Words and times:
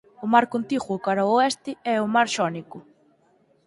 O 0.23 0.25
mar 0.33 0.45
contiguo 0.53 1.03
cara 1.05 1.21
ao 1.23 1.31
oeste 1.37 1.71
é 1.93 1.95
o 2.05 2.11
Mar 2.15 2.27
Xónico. 2.35 2.77